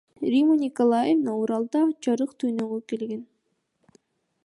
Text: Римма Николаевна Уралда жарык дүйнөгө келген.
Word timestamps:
Римма 0.31 0.55
Николаевна 0.63 1.35
Уралда 1.41 1.83
жарык 2.07 2.35
дүйнөгө 2.43 2.83
келген. 2.93 3.25